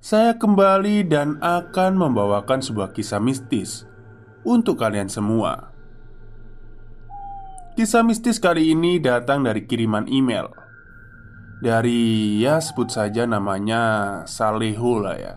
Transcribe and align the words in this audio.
saya 0.00 0.40
kembali 0.40 1.04
dan 1.04 1.36
akan 1.44 1.92
membawakan 2.00 2.64
sebuah 2.64 2.96
kisah 2.96 3.20
mistis 3.20 3.84
untuk 4.48 4.80
kalian 4.80 5.12
semua. 5.12 5.76
Kisah 7.76 8.00
mistis 8.00 8.40
kali 8.40 8.72
ini 8.72 8.96
datang 8.96 9.44
dari 9.44 9.68
kiriman 9.68 10.08
email 10.08 10.60
dari 11.60 12.40
ya 12.40 12.56
sebut 12.58 12.88
saja 12.88 13.28
namanya 13.28 14.24
Salehul 14.24 15.04
lah 15.04 15.16
ya, 15.20 15.36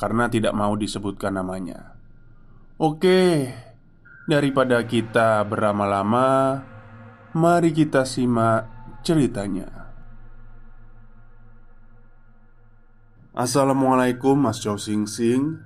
karena 0.00 0.32
tidak 0.32 0.56
mau 0.56 0.72
disebutkan 0.72 1.36
namanya. 1.36 1.92
Oke, 2.80 3.52
daripada 4.24 4.80
kita 4.88 5.44
berlama-lama, 5.44 6.64
mari 7.36 7.70
kita 7.76 8.08
simak 8.08 8.64
ceritanya. 9.04 9.81
Assalamualaikum 13.32 14.36
Mas 14.36 14.60
Chow 14.60 14.76
Sing 14.76 15.08
Sing. 15.08 15.56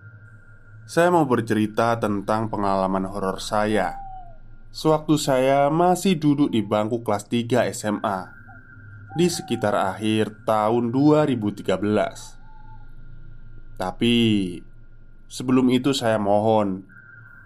Saya 0.87 1.11
mau 1.11 1.27
bercerita 1.27 1.99
tentang 1.99 2.47
pengalaman 2.47 3.11
horor 3.11 3.43
saya. 3.43 3.99
Sewaktu 4.71 5.19
saya 5.19 5.67
masih 5.67 6.15
duduk 6.15 6.55
di 6.55 6.63
bangku 6.63 7.03
kelas 7.03 7.27
3 7.27 7.67
SMA 7.75 8.31
Di 9.19 9.27
sekitar 9.27 9.75
akhir 9.75 10.47
tahun 10.47 10.95
2013 10.95 11.67
Tapi 13.75 14.17
Sebelum 15.27 15.67
itu 15.75 15.91
saya 15.91 16.23
mohon 16.23 16.87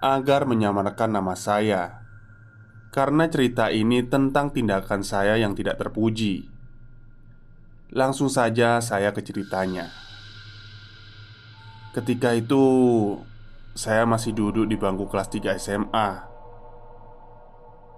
Agar 0.04 0.44
menyamarkan 0.44 1.16
nama 1.16 1.32
saya 1.32 2.04
Karena 2.92 3.24
cerita 3.24 3.72
ini 3.72 4.04
tentang 4.04 4.52
tindakan 4.52 5.00
saya 5.00 5.40
yang 5.40 5.56
tidak 5.56 5.80
terpuji. 5.80 6.50
Langsung 7.94 8.28
saja 8.28 8.82
saya 8.84 9.14
ke 9.14 9.22
ceritanya 9.22 10.09
Ketika 11.90 12.38
itu 12.38 12.62
Saya 13.74 14.06
masih 14.06 14.30
duduk 14.30 14.70
di 14.70 14.78
bangku 14.78 15.10
kelas 15.10 15.26
3 15.26 15.58
SMA 15.58 16.10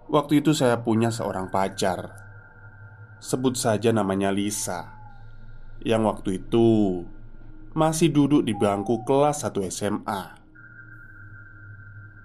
Waktu 0.08 0.40
itu 0.40 0.56
saya 0.56 0.80
punya 0.80 1.12
seorang 1.12 1.52
pacar. 1.52 2.16
Sebut 3.20 3.52
saja 3.52 3.92
namanya 3.92 4.32
Lisa 4.32 4.96
Yang 5.84 6.02
waktu 6.08 6.30
itu 6.40 7.04
Masih 7.76 8.08
duduk 8.08 8.48
di 8.48 8.56
bangku 8.56 9.04
kelas 9.04 9.44
1 9.44 9.60
SMA 9.68 10.22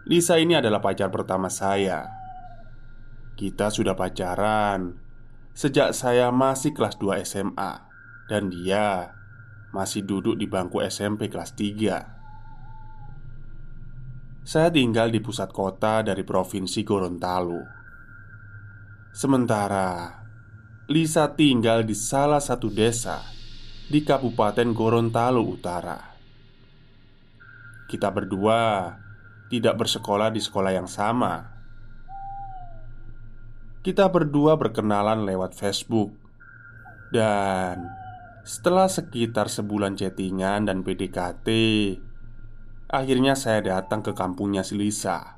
Lisa 0.07 0.39
ini 0.39 0.55
adalah 0.55 0.79
pacar 0.79 1.11
pertama 1.11 1.51
saya. 1.51 2.07
Kita 3.35 3.67
sudah 3.67 3.91
pacaran 3.91 4.95
Sejak 5.51 5.91
saya 5.91 6.31
masih 6.31 6.71
kelas 6.71 6.95
2 6.95 7.27
SMA 7.27 7.71
Dan 8.31 8.55
dia 8.55 9.16
masih 9.75 10.07
duduk 10.07 10.39
di 10.39 10.47
bangku 10.47 10.79
SMP 10.79 11.27
kelas 11.27 11.51
3 11.55 14.47
Saya 14.47 14.71
tinggal 14.71 15.11
di 15.11 15.19
pusat 15.19 15.51
kota 15.51 15.99
dari 16.07 16.23
Provinsi 16.23 16.87
Gorontalo. 16.87 17.67
Sementara 19.11 20.07
Lisa 20.87 21.27
tinggal 21.35 21.83
di 21.83 21.91
salah 21.91 22.39
satu 22.39 22.71
desa 22.71 23.19
Di 23.91 24.07
Kabupaten 24.07 24.71
Gorontalo 24.71 25.43
Utara. 25.43 25.99
Kita 27.91 28.07
berdua 28.07 28.87
tidak 29.51 29.83
bersekolah 29.83 30.31
di 30.31 30.39
sekolah 30.39 30.71
yang 30.71 30.87
sama. 30.87 31.43
Kita 33.83 34.07
berdua 34.07 34.55
berkenalan 34.55 35.27
lewat 35.27 35.55
Facebook 35.55 36.11
Dan 37.11 38.06
setelah 38.47 38.87
sekitar 38.87 39.51
sebulan 39.51 39.99
chattingan 39.99 40.71
dan 40.71 40.79
PDKT 40.79 41.47
Akhirnya 42.87 43.35
saya 43.35 43.59
datang 43.59 43.99
ke 43.99 44.15
kampungnya 44.15 44.63
si 44.63 44.79
Lisa 44.79 45.35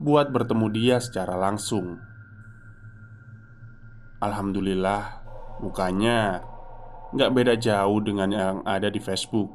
Buat 0.00 0.32
bertemu 0.32 0.66
dia 0.72 0.96
secara 0.96 1.36
langsung. 1.36 2.00
Alhamdulillah 4.24 5.20
Mukanya 5.60 6.40
Nggak 7.12 7.30
beda 7.36 7.54
jauh 7.60 8.00
dengan 8.00 8.32
yang 8.32 8.56
ada 8.64 8.88
di 8.88 8.96
Facebook. 8.96 9.52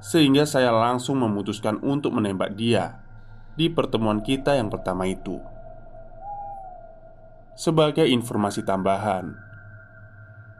Sehingga 0.00 0.48
saya 0.48 0.72
langsung 0.72 1.20
memutuskan 1.20 1.76
untuk 1.84 2.16
menembak 2.16 2.56
dia 2.56 3.04
Di 3.52 3.68
pertemuan 3.68 4.24
kita 4.24 4.56
yang 4.56 4.72
pertama 4.72 5.04
itu. 5.04 5.36
Sebagai 7.52 8.08
informasi 8.08 8.64
tambahan 8.64 9.49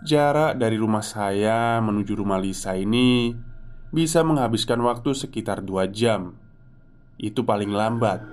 Jarak 0.00 0.56
dari 0.56 0.80
rumah 0.80 1.04
saya 1.04 1.76
menuju 1.84 2.16
rumah 2.16 2.40
Lisa 2.40 2.72
ini 2.72 3.36
bisa 3.92 4.24
menghabiskan 4.24 4.80
waktu 4.80 5.12
sekitar 5.12 5.60
2 5.60 5.92
jam. 5.92 6.40
Itu 7.20 7.44
paling 7.44 7.68
lambat. 7.68 8.24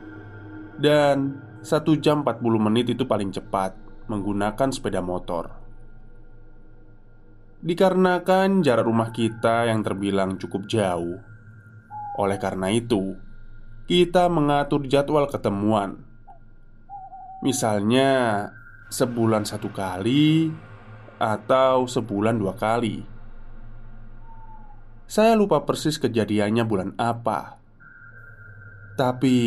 Dan 0.79 1.43
1 1.59 1.99
jam 1.99 2.23
40 2.23 2.39
menit 2.63 2.87
itu 2.95 3.03
paling 3.03 3.35
cepat 3.35 3.75
menggunakan 4.07 4.71
sepeda 4.71 5.03
motor. 5.03 5.51
Dikarenakan 7.59 8.63
jarak 8.63 8.87
rumah 8.87 9.11
kita 9.11 9.67
yang 9.67 9.83
terbilang 9.83 10.39
cukup 10.39 10.71
jauh. 10.71 11.19
Oleh 12.17 12.39
karena 12.39 12.71
itu 12.71 13.13
Kita 13.87 14.27
mengatur 14.27 14.83
jadwal 14.87 15.27
ketemuan. 15.31 15.99
Misalnya 17.43 18.47
Sebulan 18.87 19.43
satu 19.43 19.67
kali 19.71 20.47
atau 21.17 21.89
sebulan 21.89 22.37
dua 22.37 22.53
kali. 22.53 23.05
Saya 25.07 25.33
lupa 25.39 25.63
persis 25.63 25.95
kejadiannya 25.97 26.63
bulan 26.67 26.91
apa, 26.99 27.57
tapi 28.99 29.37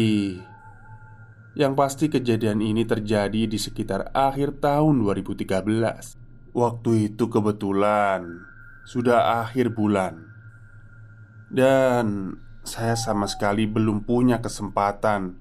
yang 1.59 1.75
pasti 1.75 2.07
kejadian 2.07 2.63
ini 2.63 2.87
terjadi 2.87 3.45
di 3.45 3.59
sekitar 3.59 4.15
akhir 4.15 4.63
tahun 4.63 5.03
2013. 5.03 6.17
Waktu 6.51 6.91
itu 7.13 7.25
kebetulan 7.31 8.27
sudah 8.89 9.45
akhir 9.45 9.77
bulan, 9.77 10.27
dan 11.53 12.35
saya 12.65 12.97
sama 12.97 13.27
sekali 13.27 13.69
belum 13.69 14.09
punya 14.09 14.41
kesempatan 14.41 15.37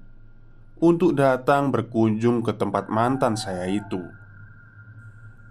untuk 0.80 1.16
datang 1.16 1.72
berkunjung 1.72 2.44
ke 2.44 2.54
tempat 2.56 2.92
mantan 2.92 3.40
saya 3.40 3.66
itu. 3.68 4.19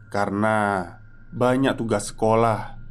Karena 0.09 0.97
banyak 1.29 1.77
tugas 1.77 2.09
sekolah 2.09 2.81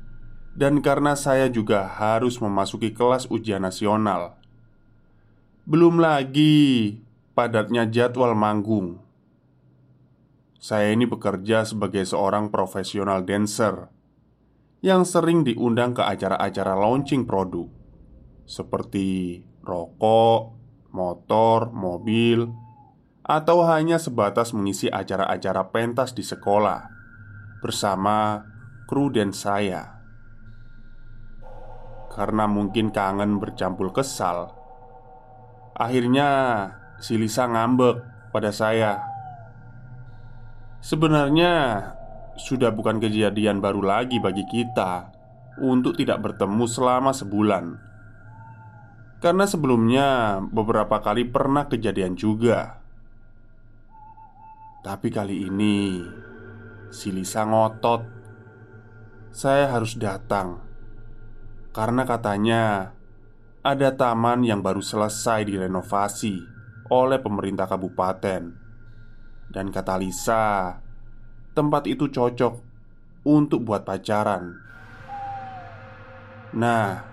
dan 0.59 0.83
karena 0.83 1.15
saya 1.15 1.47
juga 1.47 1.87
harus 1.87 2.43
memasuki 2.43 2.91
kelas 2.91 3.31
ujian 3.31 3.63
nasional. 3.63 4.39
Belum 5.63 6.03
lagi 6.03 6.99
padatnya 7.39 7.87
jadwal 7.87 8.35
manggung. 8.35 8.99
Saya 10.59 10.91
ini 10.91 11.07
bekerja 11.07 11.63
sebagai 11.63 12.03
seorang 12.03 12.51
profesional 12.51 13.23
dancer 13.23 13.87
yang 14.83 15.07
sering 15.07 15.47
diundang 15.47 15.95
ke 15.95 16.03
acara-acara 16.03 16.75
launching 16.75 17.23
produk 17.23 17.71
seperti 18.43 19.43
rokok, 19.63 20.59
motor, 20.91 21.71
mobil, 21.71 22.51
atau 23.23 23.63
hanya 23.63 24.03
sebatas 24.03 24.51
mengisi 24.51 24.91
acara-acara 24.91 25.71
pentas 25.71 26.17
di 26.17 26.27
sekolah 26.27 26.98
bersama 27.59 28.47
kru 28.89 29.13
dan 29.13 29.35
saya. 29.35 30.01
Karena 32.09 32.51
mungkin 32.51 32.91
kangen 32.91 33.39
bercampur 33.39 33.95
kesal, 33.95 34.51
akhirnya 35.79 36.29
si 36.99 37.15
Lisa 37.15 37.47
ngambek 37.47 38.03
pada 38.35 38.51
saya. 38.51 38.99
Sebenarnya 40.83 41.83
sudah 42.39 42.71
bukan 42.71 43.03
kejadian 43.03 43.59
baru 43.59 43.83
lagi 43.83 44.23
bagi 44.23 44.47
kita 44.47 45.11
untuk 45.59 45.99
tidak 45.99 46.23
bertemu 46.23 46.65
selama 46.67 47.11
sebulan. 47.11 47.65
Karena 49.19 49.45
sebelumnya 49.51 50.39
beberapa 50.39 51.03
kali 51.03 51.27
pernah 51.27 51.67
kejadian 51.67 52.15
juga. 52.15 52.79
Tapi 54.87 55.11
kali 55.11 55.51
ini 55.51 55.99
si 56.89 57.13
Lisa 57.13 57.45
ngotot. 57.45 58.05
Saya 59.33 59.71
harus 59.71 59.95
datang 59.95 60.69
karena 61.79 62.03
katanya 62.03 62.91
ada 63.63 63.95
taman 63.95 64.43
yang 64.43 64.65
baru 64.65 64.83
selesai 64.83 65.47
direnovasi 65.47 66.43
oleh 66.91 67.23
pemerintah 67.23 67.69
kabupaten. 67.71 68.43
Dan 69.49 69.71
kata 69.71 69.95
Lisa, 70.01 70.75
tempat 71.55 71.87
itu 71.87 72.11
cocok 72.11 72.55
untuk 73.31 73.63
buat 73.63 73.87
pacaran. 73.87 74.59
Nah, 76.57 77.05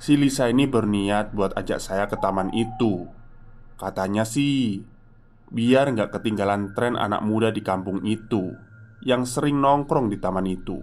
si 0.00 0.16
Lisa 0.16 0.48
ini 0.48 0.64
berniat 0.64 1.34
buat 1.34 1.52
ajak 1.52 1.78
saya 1.82 2.08
ke 2.08 2.16
taman 2.16 2.54
itu. 2.54 3.04
Katanya 3.76 4.22
sih, 4.22 4.80
biar 5.52 5.92
nggak 5.92 6.16
ketinggalan 6.16 6.72
tren 6.72 6.96
anak 6.96 7.20
muda 7.20 7.52
di 7.52 7.60
kampung 7.60 8.00
itu 8.08 8.56
yang 9.04 9.28
sering 9.28 9.60
nongkrong 9.60 10.08
di 10.08 10.16
taman 10.16 10.48
itu. 10.48 10.80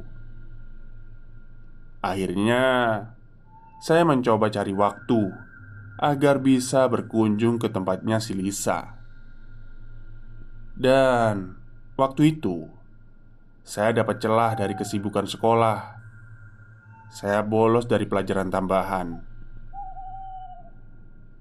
Akhirnya, 2.06 2.64
saya 3.82 4.06
mencoba 4.06 4.54
cari 4.54 4.72
waktu 4.72 5.50
agar 6.00 6.40
bisa 6.40 6.88
berkunjung 6.88 7.60
ke 7.60 7.68
tempatnya 7.68 8.22
si 8.24 8.38
Lisa. 8.38 8.96
Dan 10.80 11.60
waktu 12.00 12.40
itu, 12.40 12.72
saya 13.68 13.92
dapat 13.92 14.24
celah 14.24 14.56
dari 14.56 14.80
kesibukan 14.80 15.28
sekolah. 15.28 16.00
Saya 17.12 17.44
bolos 17.44 17.90
dari 17.90 18.08
pelajaran 18.08 18.48
tambahan. 18.48 19.28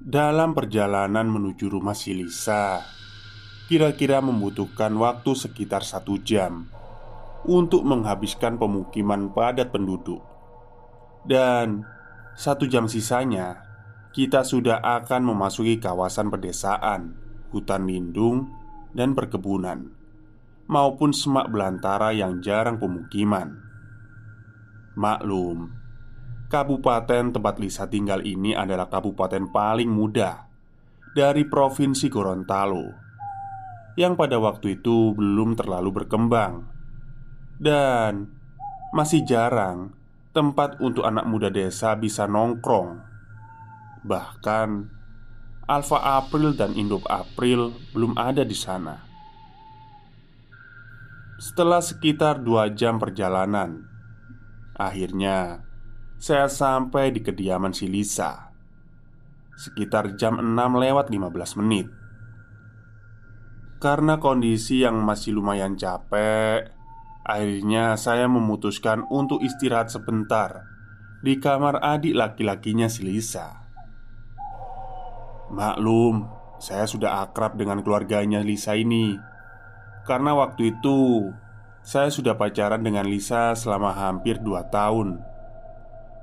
Dalam 0.03 0.57
perjalanan 0.57 1.29
menuju 1.29 1.71
rumah 1.71 1.95
si 1.95 2.19
Lisa, 2.19 2.83
kira-kira 3.69 4.25
membutuhkan 4.25 4.97
waktu 4.97 5.37
sekitar 5.37 5.85
satu 5.85 6.17
jam 6.25 6.65
untuk 7.45 7.85
menghabiskan 7.85 8.57
pemukiman 8.57 9.29
padat 9.31 9.69
penduduk. 9.69 10.25
Dan 11.29 11.85
satu 12.39 12.65
jam 12.71 12.87
sisanya 12.87 13.67
Kita 14.15 14.47
sudah 14.47 14.79
akan 14.81 15.35
memasuki 15.35 15.83
kawasan 15.83 16.31
pedesaan 16.31 17.19
Hutan 17.51 17.85
lindung 17.85 18.47
dan 18.95 19.19
perkebunan 19.19 19.91
Maupun 20.71 21.11
semak 21.11 21.51
belantara 21.51 22.15
yang 22.15 22.39
jarang 22.39 22.79
pemukiman 22.79 23.59
Maklum 24.95 25.75
Kabupaten 26.49 27.35
tempat 27.35 27.59
Lisa 27.59 27.91
tinggal 27.91 28.23
ini 28.23 28.55
adalah 28.55 28.87
kabupaten 28.87 29.51
paling 29.51 29.91
muda 29.91 30.47
Dari 31.13 31.43
Provinsi 31.45 32.07
Gorontalo 32.07 33.08
Yang 33.99 34.15
pada 34.15 34.39
waktu 34.39 34.79
itu 34.79 35.11
belum 35.19 35.59
terlalu 35.59 35.91
berkembang 35.91 36.71
Dan 37.59 38.31
masih 38.95 39.27
jarang 39.27 39.99
tempat 40.31 40.79
untuk 40.79 41.03
anak 41.03 41.27
muda 41.27 41.51
desa 41.51 41.99
bisa 41.99 42.31
nongkrong. 42.31 43.03
Bahkan 44.07 44.69
Alfa 45.67 45.99
April 46.23 46.55
dan 46.55 46.79
Indop 46.79 47.03
April 47.11 47.75
belum 47.91 48.15
ada 48.15 48.47
di 48.47 48.55
sana. 48.55 49.03
Setelah 51.43 51.83
sekitar 51.83 52.39
dua 52.39 52.71
jam 52.71 53.03
perjalanan, 53.03 53.83
akhirnya 54.79 55.67
saya 56.19 56.47
sampai 56.47 57.11
di 57.15 57.21
kediaman 57.23 57.75
si 57.75 57.91
Lisa. 57.91 58.55
Sekitar 59.59 60.15
jam 60.15 60.39
6 60.39 60.55
lewat 60.55 61.11
15 61.11 61.59
menit. 61.59 61.98
Karena 63.79 64.19
kondisi 64.19 64.83
yang 64.83 64.99
masih 65.07 65.39
lumayan 65.39 65.79
capek, 65.79 66.75
Akhirnya 67.29 67.93
saya 68.01 68.25
memutuskan 68.25 69.05
untuk 69.13 69.45
istirahat 69.45 69.93
sebentar 69.93 70.65
Di 71.21 71.37
kamar 71.37 71.79
adik 71.85 72.17
laki-lakinya 72.17 72.89
si 72.89 73.05
Lisa. 73.05 73.69
Maklum, 75.53 76.25
saya 76.57 76.89
sudah 76.89 77.23
akrab 77.23 77.61
dengan 77.61 77.85
keluarganya 77.85 78.41
Lisa 78.41 78.75
ini. 78.75 79.15
Karena 80.09 80.35
waktu 80.35 80.75
itu 80.75 81.31
Saya 81.85 82.11
sudah 82.11 82.35
pacaran 82.35 82.83
dengan 82.83 83.07
Lisa 83.07 83.55
selama 83.55 83.95
hampir 83.95 84.43
2 84.43 84.75
tahun. 84.75 85.23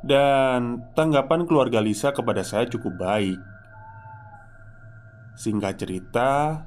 Dan 0.04 0.92
tanggapan 0.92 1.48
keluarga 1.48 1.80
Lisa 1.80 2.12
kepada 2.12 2.44
saya 2.44 2.68
cukup 2.68 2.98
baik. 3.00 3.40
Singkat 5.38 5.74
cerita 5.82 6.62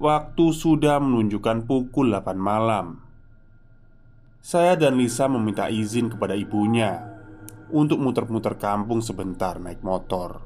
Waktu 0.00 0.56
sudah 0.56 0.96
menunjukkan 0.96 1.68
pukul 1.68 2.08
8 2.08 2.32
malam 2.40 3.04
saya 4.40 4.72
dan 4.72 4.96
Lisa 4.96 5.28
meminta 5.28 5.68
izin 5.68 6.08
kepada 6.08 6.32
ibunya 6.32 7.04
untuk 7.68 8.00
muter-muter 8.00 8.56
kampung 8.56 9.04
sebentar 9.04 9.60
naik 9.60 9.84
motor, 9.84 10.40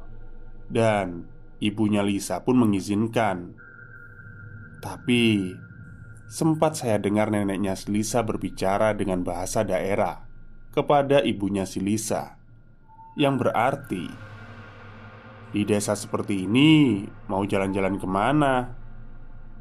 dan 0.67 1.31
ibunya 1.63 2.03
Lisa 2.03 2.43
pun 2.43 2.59
mengizinkan. 2.59 3.55
Tapi 4.83 5.55
sempat 6.27 6.75
saya 6.75 6.99
dengar 6.99 7.31
neneknya 7.31 7.79
Lisa 7.87 8.27
berbicara 8.27 8.91
dengan 8.99 9.23
bahasa 9.23 9.63
daerah 9.63 10.27
kepada 10.75 11.23
ibunya 11.23 11.63
si 11.63 11.79
Lisa, 11.79 12.43
yang 13.15 13.39
berarti 13.39 14.11
di 15.55 15.63
desa 15.63 15.95
seperti 15.95 16.43
ini 16.43 17.07
mau 17.31 17.47
jalan-jalan 17.47 18.03
ke 18.03 18.09
mana? 18.11 18.83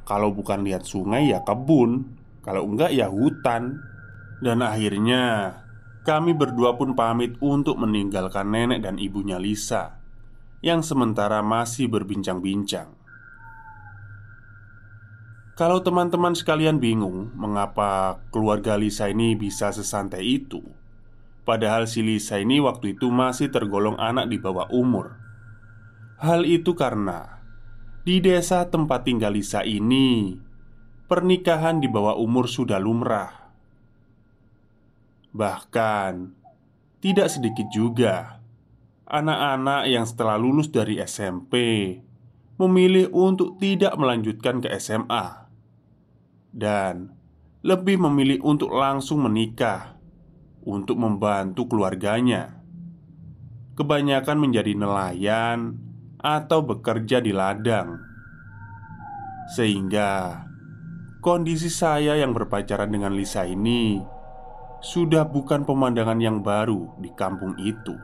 Kalau 0.03 0.35
bukan 0.35 0.67
lihat 0.67 0.83
sungai 0.83 1.31
ya 1.31 1.43
kebun, 1.47 2.19
kalau 2.43 2.67
enggak 2.67 2.91
ya 2.91 3.07
hutan. 3.07 3.79
Dan 4.43 4.59
akhirnya 4.59 5.55
kami 6.03 6.35
berdua 6.35 6.75
pun 6.75 6.99
pamit 6.99 7.39
untuk 7.39 7.79
meninggalkan 7.79 8.51
nenek 8.51 8.83
dan 8.83 8.99
ibunya 8.99 9.39
Lisa 9.39 10.03
Yang 10.59 10.91
sementara 10.91 11.39
masih 11.39 11.87
berbincang-bincang. 11.87 12.91
Kalau 15.53 15.79
teman-teman 15.85 16.33
sekalian 16.35 16.81
bingung 16.81 17.31
mengapa 17.37 18.19
keluarga 18.33 18.73
Lisa 18.73 19.07
ini 19.07 19.37
bisa 19.37 19.69
sesantai 19.69 20.25
itu? 20.25 20.59
Padahal 21.43 21.85
si 21.85 22.01
Lisa 22.01 22.39
ini 22.39 22.57
waktu 22.63 22.95
itu 22.95 23.11
masih 23.11 23.51
tergolong 23.51 23.99
anak 23.99 24.31
di 24.31 24.39
bawah 24.39 24.71
umur. 24.71 25.19
Hal 26.17 26.47
itu 26.47 26.71
karena 26.73 27.42
Di 28.03 28.19
desa 28.19 28.67
tempat 28.67 29.07
tinggal 29.07 29.31
Lisa 29.31 29.63
ini 29.63 30.35
Pernikahan 31.07 31.79
di 31.79 31.87
bawah 31.87 32.19
umur 32.19 32.51
sudah 32.51 32.75
lumrah 32.75 33.43
Bahkan, 35.31 36.35
tidak 36.99 37.31
sedikit 37.31 37.65
juga 37.71 38.43
anak-anak 39.07 39.87
yang 39.87 40.05
setelah 40.05 40.35
lulus 40.35 40.67
dari 40.67 40.99
SMP 41.01 41.55
memilih 42.59 43.09
untuk 43.15 43.57
tidak 43.57 43.97
melanjutkan 43.97 44.61
ke 44.61 44.69
SMA 44.77 45.49
dan 46.53 47.15
lebih 47.65 47.97
memilih 47.97 48.45
untuk 48.45 48.75
langsung 48.75 49.25
menikah 49.25 49.97
untuk 50.61 51.01
membantu 51.01 51.65
keluarganya. 51.65 52.61
Kebanyakan 53.73 54.37
menjadi 54.37 54.77
nelayan 54.77 55.81
atau 56.23 56.63
bekerja 56.63 57.19
di 57.19 57.35
ladang, 57.35 57.99
sehingga 59.51 60.39
kondisi 61.19 61.67
saya 61.67 62.15
yang 62.15 62.31
berpacaran 62.31 62.87
dengan 62.87 63.11
Lisa 63.11 63.43
ini 63.43 63.99
sudah 64.79 65.27
bukan 65.27 65.67
pemandangan 65.67 66.23
yang 66.23 66.39
baru 66.39 66.95
di 66.95 67.11
kampung 67.11 67.59
itu. 67.59 67.99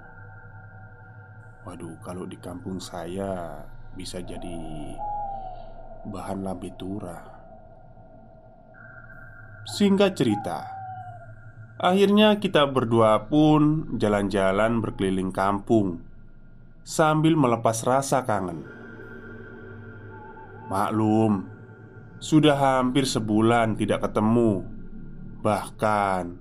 Waduh, 1.64 1.96
kalau 2.04 2.28
di 2.28 2.36
kampung 2.44 2.84
saya 2.84 3.64
bisa 3.96 4.20
jadi 4.20 4.60
bahan 6.12 6.44
lambe 6.44 6.76
turah. 6.76 7.40
Singkat 9.80 10.12
cerita, 10.16 10.68
akhirnya 11.80 12.36
kita 12.36 12.68
berdua 12.68 13.32
pun 13.32 13.96
jalan-jalan 13.96 14.84
berkeliling 14.84 15.32
kampung 15.32 16.09
sambil 16.84 17.36
melepas 17.36 17.84
rasa 17.86 18.24
kangen. 18.26 18.66
Maklum, 20.70 21.50
sudah 22.20 22.54
hampir 22.54 23.08
sebulan 23.08 23.80
tidak 23.80 24.06
ketemu, 24.06 24.68
bahkan 25.40 26.36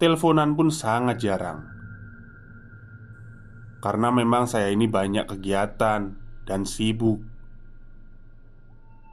teleponan 0.00 0.56
pun 0.56 0.72
sangat 0.72 1.20
jarang. 1.22 1.68
Karena 3.82 4.14
memang 4.14 4.46
saya 4.46 4.70
ini 4.70 4.86
banyak 4.86 5.26
kegiatan 5.26 6.14
dan 6.46 6.60
sibuk. 6.66 7.22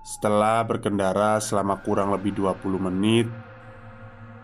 Setelah 0.06 0.66
berkendara 0.66 1.38
selama 1.38 1.82
kurang 1.86 2.14
lebih 2.14 2.34
20 2.38 2.82
menit, 2.90 3.28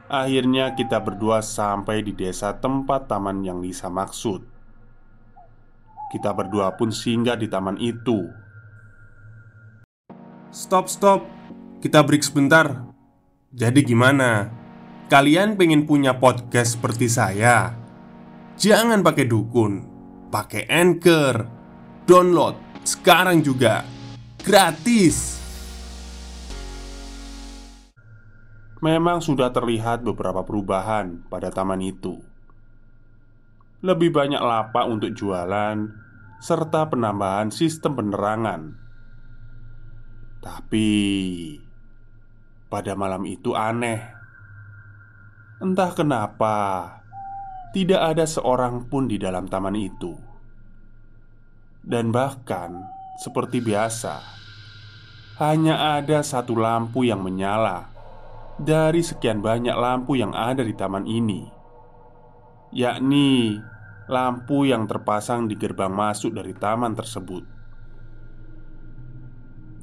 akhirnya 0.06 0.78
kita 0.78 1.02
berdua 1.02 1.42
sampai 1.42 2.06
di 2.06 2.14
desa 2.14 2.54
tempat 2.58 3.10
taman 3.10 3.42
yang 3.42 3.62
Lisa 3.62 3.90
maksud. 3.90 4.55
Kita 6.12 6.32
berdua 6.34 6.76
pun 6.78 6.94
singgah 6.94 7.38
di 7.38 7.50
taman 7.50 7.78
itu. 7.82 8.30
Stop, 10.54 10.88
stop. 10.88 11.26
Kita 11.82 12.02
break 12.06 12.24
sebentar. 12.24 12.86
Jadi 13.56 13.82
gimana? 13.84 14.50
Kalian 15.06 15.54
pengen 15.56 15.86
punya 15.86 16.18
podcast 16.18 16.80
seperti 16.80 17.06
saya? 17.06 17.78
Jangan 18.56 19.04
pakai 19.04 19.28
dukun, 19.28 19.74
pakai 20.32 20.66
anchor, 20.72 21.46
download 22.08 22.66
sekarang 22.86 23.42
juga, 23.42 23.82
gratis. 24.46 25.42
Memang 28.78 29.18
sudah 29.18 29.50
terlihat 29.50 30.06
beberapa 30.06 30.46
perubahan 30.46 31.26
pada 31.26 31.50
taman 31.50 31.82
itu. 31.82 32.22
Lebih 33.84 34.14
banyak 34.16 34.40
lapak 34.40 34.86
untuk 34.88 35.12
jualan, 35.12 35.92
serta 36.40 36.88
penambahan 36.88 37.50
sistem 37.50 37.98
penerangan. 37.98 38.62
Tapi 40.40 40.90
pada 42.70 42.94
malam 42.94 43.24
itu 43.26 43.56
aneh. 43.58 44.04
Entah 45.64 45.96
kenapa, 45.96 46.58
tidak 47.72 48.12
ada 48.12 48.28
seorang 48.28 48.92
pun 48.92 49.08
di 49.08 49.16
dalam 49.16 49.48
taman 49.48 49.76
itu, 49.80 50.12
dan 51.80 52.12
bahkan 52.12 52.84
seperti 53.16 53.64
biasa, 53.64 54.20
hanya 55.40 55.96
ada 55.96 56.20
satu 56.20 56.60
lampu 56.60 57.08
yang 57.08 57.24
menyala 57.24 57.88
dari 58.60 59.00
sekian 59.00 59.40
banyak 59.40 59.76
lampu 59.76 60.20
yang 60.20 60.36
ada 60.36 60.60
di 60.60 60.76
taman 60.76 61.08
ini, 61.08 61.48
yakni 62.76 63.64
lampu 64.12 64.68
yang 64.68 64.84
terpasang 64.84 65.48
di 65.48 65.56
gerbang 65.56 65.96
masuk 65.96 66.36
dari 66.36 66.52
taman 66.52 66.92
tersebut. 66.92 67.48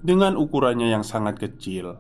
Dengan 0.05 0.37
ukurannya 0.37 0.93
yang 0.93 1.01
sangat 1.01 1.41
kecil, 1.41 1.97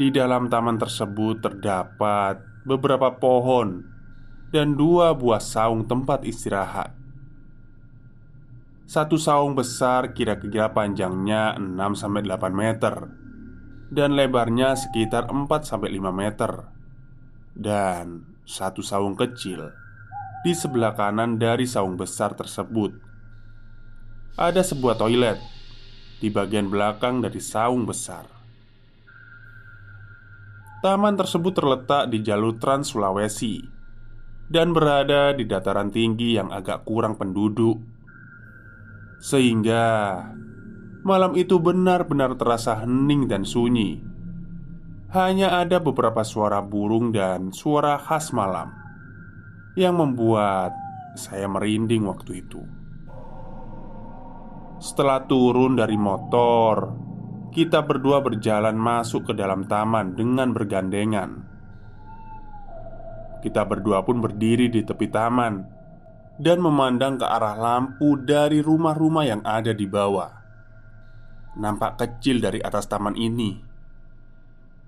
di 0.00 0.08
dalam 0.08 0.48
taman 0.48 0.80
tersebut 0.80 1.44
terdapat 1.44 2.40
beberapa 2.64 3.20
pohon, 3.20 3.84
dan 4.48 4.72
dua 4.80 5.12
buah 5.12 5.44
saung 5.44 5.84
tempat 5.84 6.24
istirahat. 6.24 6.96
Satu 8.88 9.20
saung 9.20 9.52
besar 9.52 10.16
kira-kira 10.16 10.72
panjangnya 10.72 11.60
6-8 11.60 12.24
meter 12.56 13.12
Dan 13.92 14.16
lebarnya 14.16 14.72
sekitar 14.80 15.28
4-5 15.28 15.92
meter 16.08 16.72
Dan 17.52 18.24
satu 18.48 18.80
saung 18.80 19.12
kecil 19.12 19.87
Di 20.38 20.54
sebelah 20.54 20.94
kanan 20.94 21.34
dari 21.34 21.66
saung 21.66 21.98
besar 21.98 22.38
tersebut. 22.38 22.94
Ada 24.38 24.62
sebuah 24.62 24.94
toilet 24.94 25.42
Di 26.22 26.30
bagian 26.30 26.70
belakang 26.70 27.18
dari 27.18 27.42
saung 27.42 27.82
besar. 27.82 28.22
Taman 30.78 31.18
tersebut 31.18 31.58
terletak 31.58 32.06
di 32.06 32.22
jalur 32.22 32.54
Trans 32.54 32.94
Sulawesi 32.94 33.58
dan 34.46 34.70
berada 34.70 35.34
di 35.34 35.42
dataran 35.42 35.90
tinggi 35.90 36.38
yang 36.38 36.54
agak 36.54 36.86
kurang 36.86 37.18
penduduk, 37.18 37.82
sehingga 39.20 40.22
malam 41.02 41.34
itu 41.34 41.58
benar-benar 41.58 42.38
terasa 42.38 42.78
hening 42.78 43.26
dan 43.26 43.42
sunyi. 43.42 44.00
Hanya 45.10 45.60
ada 45.60 45.82
beberapa 45.82 46.22
suara 46.22 46.62
burung 46.62 47.10
dan 47.10 47.50
suara 47.50 47.98
khas 47.98 48.30
malam 48.30 48.87
yang 49.78 49.94
membuat 49.94 50.74
saya 51.14 51.46
merinding 51.46 52.02
waktu 52.10 52.42
itu. 52.42 52.58
Setelah 54.82 55.22
turun 55.26 55.78
dari 55.78 55.94
motor, 55.94 56.94
kita 57.54 57.82
berdua 57.86 58.22
berjalan 58.22 58.74
masuk 58.74 59.30
ke 59.30 59.32
dalam 59.38 59.66
taman 59.66 60.18
dengan 60.18 60.50
bergandengan. 60.50 61.46
Kita 63.38 63.62
berdua 63.66 64.02
pun 64.02 64.18
berdiri 64.18 64.66
di 64.66 64.82
tepi 64.82 65.06
taman 65.10 65.62
dan 66.38 66.58
memandang 66.58 67.18
ke 67.18 67.26
arah 67.26 67.54
lampu 67.54 68.18
dari 68.18 68.62
rumah-rumah 68.62 69.24
yang 69.26 69.42
ada 69.46 69.70
di 69.70 69.86
bawah. 69.86 70.30
Nampak 71.58 71.98
kecil 71.98 72.38
dari 72.38 72.62
atas 72.62 72.86
taman 72.86 73.18
ini. 73.18 73.58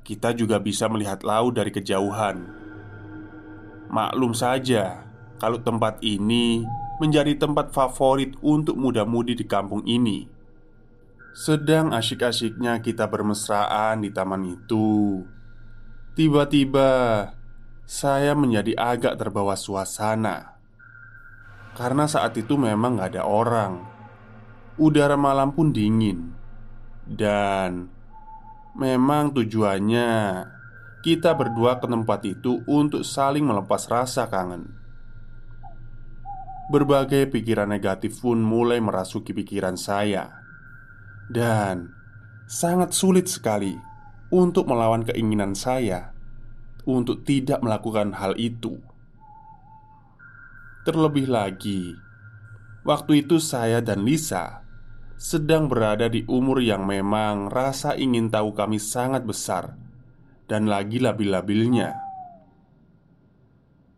Kita 0.06 0.34
juga 0.34 0.62
bisa 0.62 0.86
melihat 0.86 1.22
laut 1.26 1.58
dari 1.58 1.74
kejauhan. 1.74 2.59
Maklum 3.90 4.32
saja, 4.38 5.02
kalau 5.42 5.58
tempat 5.58 5.98
ini 6.00 6.62
menjadi 7.02 7.34
tempat 7.34 7.74
favorit 7.74 8.38
untuk 8.38 8.78
muda-mudi 8.78 9.34
di 9.34 9.42
kampung 9.42 9.82
ini. 9.82 10.30
Sedang 11.34 11.90
asyik-asyiknya 11.90 12.78
kita 12.86 13.10
bermesraan 13.10 14.06
di 14.06 14.10
taman 14.14 14.46
itu. 14.46 15.22
Tiba-tiba 16.14 16.88
Saya 17.90 18.38
menjadi 18.38 18.78
agak 18.78 19.18
terbawa 19.18 19.58
suasana. 19.58 20.62
Karena 21.74 22.06
saat 22.06 22.38
itu 22.38 22.54
memang 22.54 22.94
gak 22.94 23.18
ada 23.18 23.26
orang. 23.26 23.82
Udara 24.78 25.18
malam 25.18 25.50
pun 25.50 25.74
dingin. 25.74 26.30
Dan 27.02 27.90
Memang 28.70 29.34
tujuannya 29.34 30.10
Kita 31.00 31.32
berdua 31.32 31.80
ke 31.80 31.88
tempat 31.88 32.20
itu 32.28 32.60
untuk 32.68 33.08
saling 33.08 33.48
melepas 33.48 33.88
rasa 33.88 34.28
kangen. 34.28 34.68
Berbagai 36.68 37.24
pikiran 37.32 37.72
negatif 37.72 38.20
pun 38.20 38.36
mulai 38.44 38.84
merasuki 38.84 39.32
pikiran 39.32 39.80
saya. 39.80 40.28
Dan 41.32 41.88
sangat 42.44 42.92
sulit 42.92 43.32
sekali 43.32 43.72
untuk 44.28 44.68
melawan 44.68 45.00
keinginan 45.02 45.56
saya 45.56 46.12
untuk 46.84 47.24
tidak 47.24 47.64
melakukan 47.64 48.12
hal 48.20 48.36
itu. 48.36 48.76
Terlebih 50.84 51.32
lagi, 51.32 51.96
waktu 52.84 53.24
itu 53.24 53.40
saya 53.40 53.80
dan 53.80 54.04
Lisa 54.04 54.64
sedang 55.20 55.68
berada 55.68 56.08
di 56.08 56.24
umur 56.28 56.60
yang 56.60 56.88
memang 56.88 57.52
rasa 57.52 57.92
ingin 57.96 58.32
tahu 58.32 58.56
kami 58.56 58.80
sangat 58.80 59.24
besar 59.24 59.76
dan 60.50 60.66
lagi 60.66 60.98
labil-labilnya. 60.98 61.94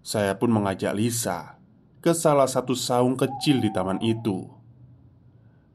Saya 0.05 0.37
pun 0.37 0.53
mengajak 0.53 0.93
Lisa 0.93 1.57
ke 2.05 2.13
salah 2.13 2.45
satu 2.45 2.77
saung 2.77 3.17
kecil 3.17 3.65
di 3.65 3.73
taman 3.73 3.97
itu. 4.05 4.53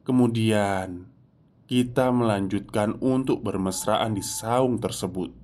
Kemudian, 0.06 1.10
kita 1.66 2.14
melanjutkan 2.14 2.94
untuk 3.02 3.42
bermesraan 3.42 4.14
di 4.14 4.22
saung 4.22 4.78
tersebut. 4.78 5.34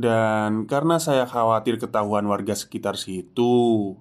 Dan 0.00 0.64
karena 0.64 0.96
saya 0.96 1.28
khawatir 1.28 1.76
ketahuan 1.76 2.24
warga 2.24 2.56
sekitar 2.56 2.96
situ, 2.96 3.92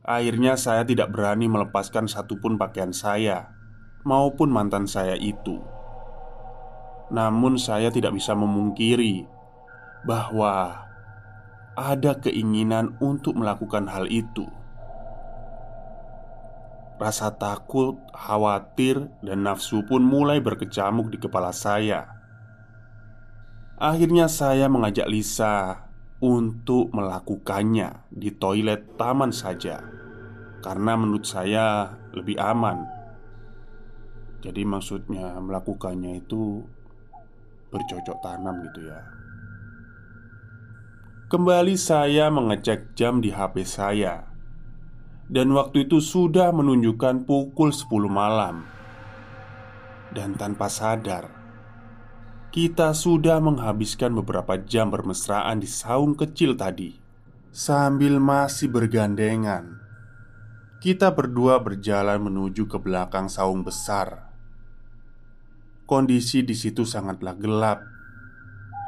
akhirnya 0.00 0.56
saya 0.56 0.82
tidak 0.88 1.12
berani 1.12 1.46
melepaskan 1.52 2.08
satupun 2.08 2.56
pakaian 2.56 2.96
saya 2.96 3.52
maupun 4.02 4.48
mantan 4.48 4.88
saya 4.88 5.14
itu. 5.14 5.60
Namun, 7.12 7.60
saya 7.60 7.92
tidak 7.92 8.16
bisa 8.16 8.32
memungkiri 8.32 9.41
bahwa 10.02 10.86
ada 11.72 12.12
keinginan 12.20 12.98
untuk 13.00 13.38
melakukan 13.38 13.88
hal 13.88 14.10
itu. 14.10 14.44
Rasa 17.00 17.34
takut, 17.34 17.98
khawatir, 18.14 19.10
dan 19.26 19.42
nafsu 19.42 19.82
pun 19.82 20.06
mulai 20.06 20.38
berkecamuk 20.38 21.10
di 21.10 21.18
kepala 21.18 21.50
saya. 21.50 22.22
Akhirnya 23.82 24.30
saya 24.30 24.70
mengajak 24.70 25.10
Lisa 25.10 25.90
untuk 26.22 26.94
melakukannya 26.94 28.06
di 28.14 28.30
toilet 28.30 28.94
taman 28.94 29.34
saja 29.34 29.82
Karena 30.62 30.94
menurut 30.94 31.26
saya 31.26 31.98
lebih 32.14 32.38
aman 32.38 32.86
Jadi 34.38 34.62
maksudnya 34.62 35.34
melakukannya 35.42 36.22
itu 36.22 36.62
bercocok 37.74 38.22
tanam 38.22 38.62
gitu 38.70 38.86
ya 38.86 39.21
Kembali 41.32 41.80
saya 41.80 42.28
mengecek 42.28 42.92
jam 42.92 43.24
di 43.24 43.32
HP 43.32 43.64
saya. 43.64 44.28
Dan 45.32 45.56
waktu 45.56 45.88
itu 45.88 46.04
sudah 46.04 46.52
menunjukkan 46.52 47.24
pukul 47.24 47.72
10 47.72 47.88
malam. 48.04 48.68
Dan 50.12 50.36
tanpa 50.36 50.68
sadar 50.68 51.32
kita 52.52 52.92
sudah 52.92 53.40
menghabiskan 53.40 54.12
beberapa 54.12 54.60
jam 54.60 54.92
bermesraan 54.92 55.56
di 55.56 55.64
saung 55.64 56.12
kecil 56.12 56.52
tadi. 56.52 57.00
Sambil 57.48 58.20
masih 58.20 58.68
bergandengan 58.68 59.80
Kita 60.84 61.16
berdua 61.16 61.64
berjalan 61.64 62.28
menuju 62.28 62.68
ke 62.68 62.76
belakang 62.76 63.32
saung 63.32 63.64
besar. 63.64 64.36
Kondisi 65.88 66.44
di 66.44 66.52
situ 66.52 66.84
sangatlah 66.84 67.32
gelap 67.40 67.91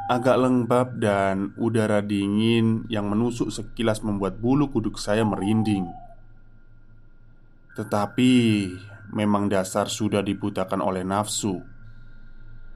Agak 0.05 0.37
lembab 0.37 1.01
dan 1.01 1.57
udara 1.57 2.05
dingin 2.05 2.85
yang 2.93 3.09
menusuk 3.09 3.49
sekilas 3.49 4.05
membuat 4.05 4.37
bulu 4.37 4.69
kuduk 4.69 5.01
saya 5.01 5.25
merinding 5.25 5.89
Tetapi 7.73 8.33
memang 9.17 9.49
dasar 9.49 9.89
sudah 9.89 10.21
dibutakan 10.21 10.85
oleh 10.85 11.01
nafsu 11.09 11.65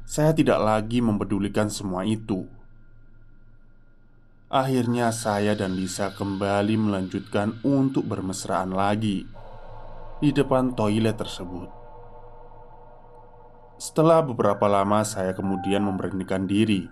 saya 0.08 0.32
tidak 0.32 0.56
lagi 0.64 1.04
mempedulikan 1.04 1.68
semua 1.68 2.00
itu. 2.00 2.48
Akhirnya, 4.48 5.12
saya 5.12 5.52
dan 5.52 5.76
Lisa 5.76 6.16
kembali 6.16 6.80
melanjutkan 6.80 7.60
untuk 7.60 8.08
bermesraan 8.08 8.72
lagi 8.72 9.28
di 10.24 10.32
depan 10.32 10.72
toilet 10.72 11.12
tersebut. 11.12 11.68
Setelah 13.76 14.24
beberapa 14.24 14.64
lama, 14.64 15.04
saya 15.04 15.36
kemudian 15.36 15.84
memberanikan 15.84 16.48
diri 16.48 16.88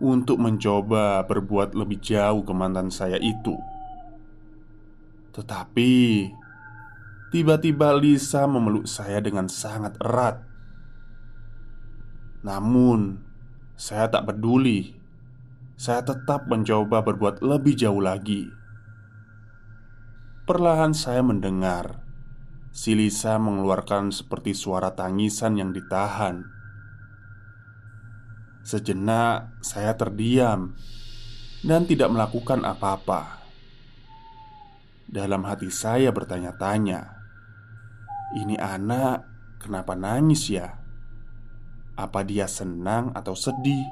untuk 0.00 0.40
mencoba 0.40 1.24
berbuat 1.24 1.72
lebih 1.72 2.00
jauh 2.00 2.44
ke 2.44 2.52
mantan 2.52 2.92
saya 2.92 3.16
itu. 3.20 3.56
Tetapi 5.32 5.92
tiba-tiba 7.32 7.92
Lisa 7.96 8.48
memeluk 8.48 8.88
saya 8.88 9.20
dengan 9.20 9.48
sangat 9.48 9.96
erat 10.00 10.46
namun, 12.46 13.26
saya 13.74 14.06
tak 14.06 14.30
peduli. 14.30 14.94
Saya 15.74 16.06
tetap 16.06 16.46
mencoba 16.46 17.02
berbuat 17.02 17.42
lebih 17.42 17.74
jauh 17.74 17.98
lagi. 17.98 18.46
Perlahan 20.46 20.94
saya 20.94 21.26
mendengar 21.26 22.06
si 22.70 22.94
Lisa 22.94 23.34
mengeluarkan 23.42 24.14
seperti 24.14 24.54
suara 24.54 24.94
tangisan 24.94 25.58
yang 25.58 25.74
ditahan. 25.74 26.55
Sejenak 28.66 29.62
saya 29.62 29.94
terdiam 29.94 30.74
dan 31.62 31.86
tidak 31.86 32.10
melakukan 32.10 32.66
apa-apa. 32.66 33.38
Dalam 35.06 35.46
hati 35.46 35.70
saya 35.70 36.10
bertanya-tanya, 36.10 37.14
"Ini 38.34 38.58
anak 38.58 39.22
kenapa 39.62 39.94
nangis 39.94 40.50
ya?" 40.50 40.82
Apa 41.94 42.26
dia 42.26 42.50
senang 42.50 43.14
atau 43.14 43.38
sedih? 43.38 43.86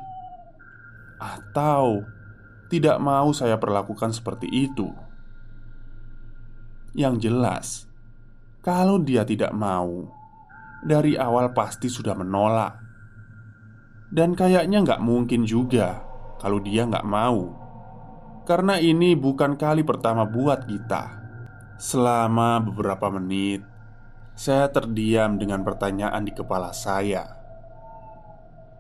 Atau 1.23 2.02
tidak 2.66 2.99
mau 2.99 3.31
saya 3.31 3.54
perlakukan 3.62 4.11
seperti 4.11 4.50
itu? 4.50 4.91
Yang 6.99 7.15
jelas, 7.30 7.67
kalau 8.58 8.99
dia 8.99 9.23
tidak 9.23 9.54
mau, 9.54 10.10
dari 10.82 11.15
awal 11.15 11.54
pasti 11.54 11.87
sudah 11.87 12.19
menolak, 12.19 12.83
dan 14.15 14.39
kayaknya 14.39 14.87
nggak 14.87 15.03
mungkin 15.03 15.43
juga 15.43 16.07
kalau 16.39 16.63
dia 16.63 16.87
nggak 16.87 17.03
mau, 17.03 17.50
karena 18.47 18.79
ini 18.79 19.19
bukan 19.19 19.59
kali 19.59 19.83
pertama 19.83 20.23
buat 20.23 20.71
kita. 20.71 21.27
Selama 21.75 22.63
beberapa 22.63 23.11
menit, 23.11 23.67
saya 24.39 24.71
terdiam 24.71 25.35
dengan 25.35 25.67
pertanyaan 25.67 26.23
di 26.23 26.31
kepala 26.31 26.71
saya 26.71 27.43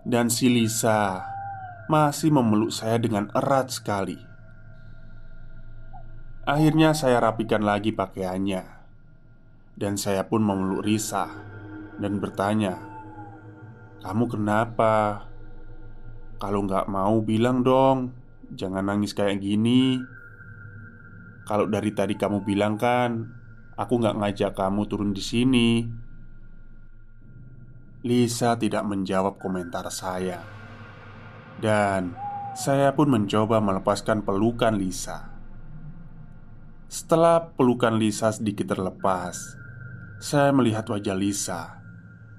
dan 0.06 0.30
si 0.30 0.46
Lisa 0.46 1.26
masih 1.90 2.30
memeluk 2.30 2.70
saya 2.70 3.02
dengan 3.02 3.32
erat 3.34 3.74
sekali. 3.74 4.20
Akhirnya 6.44 6.92
saya 6.92 7.24
rapikan 7.24 7.64
lagi 7.64 7.88
pakaiannya 7.96 8.68
Dan 9.80 9.96
saya 9.96 10.28
pun 10.28 10.44
memeluk 10.44 10.84
Risa 10.84 11.24
Dan 11.96 12.20
bertanya 12.20 12.93
Kamu 14.04 14.24
kenapa? 14.28 15.24
Kalau 16.36 16.60
nggak 16.68 16.92
mau 16.92 17.24
bilang 17.24 17.64
dong 17.64 18.12
Jangan 18.52 18.84
nangis 18.84 19.16
kayak 19.16 19.40
gini 19.40 19.96
Kalau 21.48 21.64
dari 21.64 21.88
tadi 21.96 22.12
kamu 22.12 22.44
bilang 22.44 22.76
kan 22.76 23.24
Aku 23.80 23.96
nggak 23.96 24.20
ngajak 24.20 24.52
kamu 24.52 24.84
turun 24.84 25.16
di 25.16 25.24
sini 25.24 25.68
Lisa 28.04 28.52
tidak 28.60 28.84
menjawab 28.84 29.40
komentar 29.40 29.88
saya, 29.88 30.44
dan 31.56 32.12
saya 32.52 32.92
pun 32.92 33.08
mencoba 33.08 33.64
melepaskan 33.64 34.20
pelukan 34.20 34.76
Lisa. 34.76 35.32
Setelah 36.84 37.56
pelukan 37.56 37.96
Lisa 37.96 38.28
sedikit 38.28 38.76
terlepas, 38.76 39.56
saya 40.20 40.52
melihat 40.52 40.84
wajah 40.84 41.16
Lisa 41.16 41.83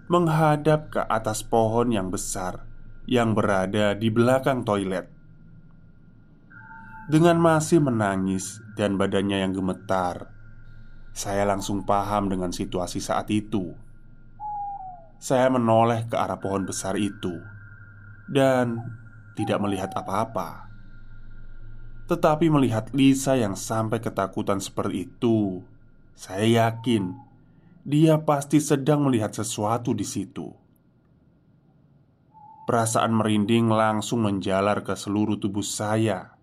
menghadap 0.06 0.94
ke 0.94 1.02
atas 1.02 1.41
pohon 1.41 1.89
yang 1.89 2.13
besar 2.13 2.62
yang 3.10 3.34
berada 3.34 3.98
di 3.98 4.10
belakang 4.13 4.62
toilet. 4.62 5.10
Dengan 7.06 7.38
masih 7.38 7.82
menangis 7.82 8.62
dan 8.74 8.98
badannya 8.98 9.46
yang 9.46 9.54
gemetar, 9.54 10.30
saya 11.13 11.46
langsung 11.46 11.86
paham 11.86 12.30
dengan 12.30 12.50
situasi 12.50 12.98
saat 12.98 13.30
itu. 13.30 13.78
Saya 15.22 15.50
menoleh 15.50 16.06
ke 16.10 16.18
arah 16.18 16.38
pohon 16.38 16.65
besar 16.65 16.98
itu 16.98 17.41
dan 18.30 18.82
tidak 19.38 19.58
melihat 19.62 19.89
apa-apa. 19.94 20.70
Tetapi 22.06 22.46
melihat 22.54 22.94
Lisa 22.94 23.34
yang 23.34 23.58
sampai 23.58 23.98
ketakutan 23.98 24.62
seperti 24.62 25.10
itu, 25.10 25.65
saya 26.13 26.46
yakin 26.46 27.25
dia 27.86 28.17
pasti 28.26 28.58
sedang 28.58 29.06
melihat 29.06 29.30
sesuatu 29.30 29.93
di 29.93 30.02
situ. 30.02 30.50
Perasaan 32.65 33.13
merinding 33.13 33.69
langsung 33.69 34.26
menjalar 34.26 34.82
ke 34.82 34.98
seluruh 34.98 35.38
tubuh 35.38 35.62
saya. 35.62 36.34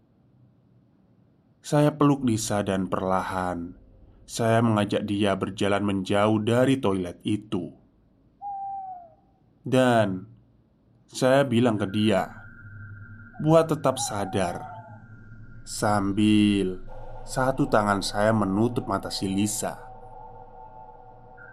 Saya 1.58 1.98
peluk 1.98 2.22
Lisa 2.22 2.62
dan 2.62 2.86
perlahan 2.86 3.74
saya 4.22 4.64
mengajak 4.64 5.02
dia 5.04 5.34
berjalan 5.34 5.82
menjauh 5.82 6.38
dari 6.40 6.78
toilet 6.78 7.18
itu. 7.26 7.74
Dan 9.60 10.24
saya 11.10 11.42
bilang 11.42 11.74
ke 11.76 11.90
dia 11.90 12.32
buat 13.42 13.66
tetap 13.66 13.98
sadar 13.98 14.62
sambil 15.66 16.80
satu 17.26 17.66
tangan 17.66 18.00
saya 18.00 18.30
menutup 18.30 18.86
mata 18.86 19.10
si 19.10 19.26
Lisa. 19.26 19.91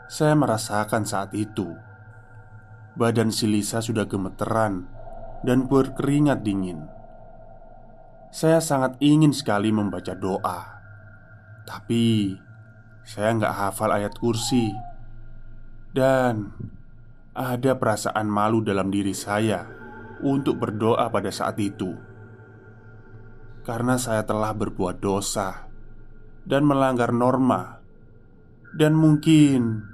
Saya 0.10 0.34
merasakan 0.34 1.06
saat 1.06 1.38
itu. 1.38 1.70
Badan 2.98 3.30
si 3.30 3.46
Lisa 3.46 3.78
sudah 3.78 4.10
gemeteran 4.10 4.90
dan 5.46 5.70
berkeringat 5.70 6.42
dingin. 6.42 6.90
Saya 8.34 8.58
sangat 8.58 8.98
ingin 9.06 9.30
sekali 9.30 9.70
membaca 9.70 10.18
doa, 10.18 10.82
tapi 11.70 12.34
saya 13.06 13.38
nggak 13.38 13.54
hafal 13.54 13.94
ayat 13.94 14.18
kursi. 14.18 14.74
Dan 15.94 16.58
ada 17.38 17.78
perasaan 17.78 18.26
malu 18.26 18.66
dalam 18.66 18.90
diri 18.90 19.14
saya 19.14 19.62
untuk 20.26 20.58
berdoa 20.58 21.06
pada 21.14 21.30
saat 21.30 21.62
itu, 21.62 21.94
karena 23.62 24.02
saya 24.02 24.26
telah 24.26 24.58
berbuat 24.58 24.98
dosa 25.02 25.70
dan 26.50 26.66
melanggar 26.66 27.14
norma, 27.14 27.82
dan 28.74 28.94
mungkin 28.94 29.86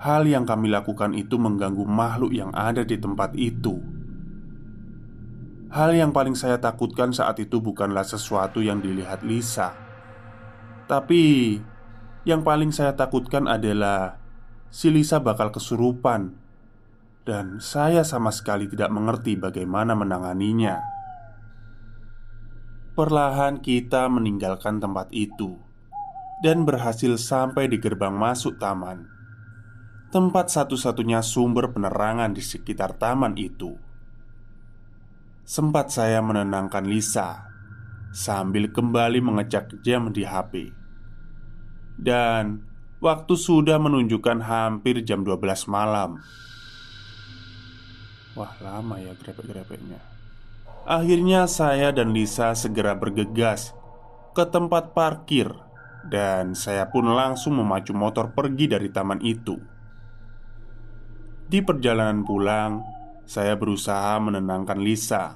hal 0.00 0.24
yang 0.24 0.48
kami 0.48 0.72
lakukan 0.72 1.12
itu 1.12 1.36
mengganggu 1.36 1.84
makhluk 1.84 2.32
yang 2.32 2.48
ada 2.56 2.80
di 2.80 2.96
tempat 2.96 3.36
itu. 3.36 3.76
Hal 5.70 5.94
yang 5.94 6.10
paling 6.10 6.34
saya 6.34 6.58
takutkan 6.58 7.12
saat 7.14 7.38
itu 7.38 7.62
bukanlah 7.62 8.02
sesuatu 8.02 8.58
yang 8.58 8.82
dilihat 8.82 9.22
Lisa, 9.22 9.76
tapi 10.90 11.54
yang 12.26 12.42
paling 12.42 12.74
saya 12.74 12.96
takutkan 12.98 13.46
adalah 13.46 14.18
si 14.72 14.90
Lisa 14.90 15.22
bakal 15.22 15.54
kesurupan 15.54 16.34
dan 17.22 17.62
saya 17.62 18.02
sama 18.02 18.34
sekali 18.34 18.66
tidak 18.66 18.90
mengerti 18.90 19.38
bagaimana 19.38 19.94
menanganinya. 19.94 20.82
Perlahan 22.98 23.62
kita 23.62 24.10
meninggalkan 24.10 24.82
tempat 24.82 25.14
itu 25.14 25.54
dan 26.42 26.66
berhasil 26.66 27.14
sampai 27.14 27.70
di 27.70 27.78
gerbang 27.78 28.12
masuk 28.12 28.58
taman, 28.58 29.19
tempat 30.10 30.50
satu-satunya 30.50 31.22
sumber 31.22 31.70
penerangan 31.70 32.34
di 32.34 32.42
sekitar 32.42 32.98
taman 32.98 33.38
itu. 33.38 33.78
Sempat 35.46 35.94
saya 35.94 36.18
menenangkan 36.18 36.82
Lisa 36.82 37.46
sambil 38.10 38.74
kembali 38.74 39.22
mengecek 39.22 39.78
jam 39.86 40.10
di 40.10 40.26
HP, 40.26 40.74
dan 41.94 42.66
waktu 42.98 43.38
sudah 43.38 43.78
menunjukkan 43.78 44.42
hampir 44.42 44.98
jam 45.06 45.22
12 45.22 45.70
malam. 45.70 46.18
Wah 48.38 48.54
lama 48.62 48.94
ya 49.02 49.10
grepek-grepeknya 49.18 49.98
Akhirnya 50.86 51.50
saya 51.50 51.90
dan 51.90 52.14
Lisa 52.14 52.54
segera 52.54 52.94
bergegas 52.94 53.74
ke 54.38 54.46
tempat 54.46 54.94
parkir 54.94 55.50
Dan 56.06 56.54
saya 56.54 56.86
pun 56.94 57.10
langsung 57.10 57.58
memacu 57.58 57.90
motor 57.90 58.30
pergi 58.30 58.70
dari 58.70 58.86
taman 58.86 59.18
itu 59.26 59.58
Di 61.50 61.58
perjalanan 61.66 62.22
pulang 62.22 62.78
Saya 63.26 63.58
berusaha 63.58 64.22
menenangkan 64.22 64.78
Lisa 64.78 65.34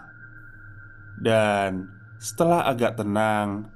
Dan 1.18 1.90
setelah 2.22 2.70
agak 2.70 3.02
tenang 3.02 3.66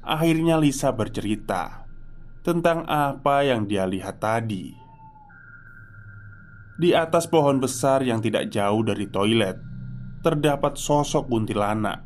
Akhirnya 0.00 0.56
Lisa 0.56 0.96
bercerita 0.96 1.84
Tentang 2.40 2.88
apa 2.88 3.44
yang 3.44 3.68
dia 3.68 3.84
lihat 3.84 4.20
tadi 4.20 4.84
di 6.74 6.90
atas 6.90 7.30
pohon 7.30 7.62
besar 7.62 8.02
yang 8.02 8.18
tidak 8.18 8.50
jauh 8.50 8.82
dari 8.82 9.06
toilet, 9.06 9.62
terdapat 10.26 10.74
sosok 10.74 11.30
kuntilanak 11.30 12.02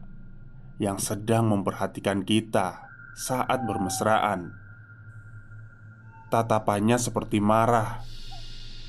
yang 0.76 1.00
sedang 1.00 1.48
memperhatikan 1.48 2.20
kita 2.20 2.84
saat 3.16 3.64
bermesraan. 3.64 4.52
Tatapannya 6.28 7.00
seperti 7.00 7.40
marah, 7.40 8.04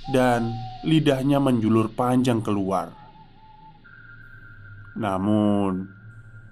dan 0.10 0.54
lidahnya 0.84 1.38
menjulur 1.38 1.92
panjang 1.94 2.40
keluar. 2.42 2.92
Namun, 4.98 5.88